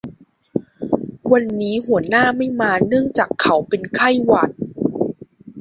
[1.31, 4.49] วันนี้หัวหน้าไม่มาเนื่องจากเขาเป็นไข้หวัด